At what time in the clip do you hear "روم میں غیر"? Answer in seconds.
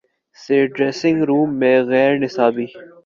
1.23-2.11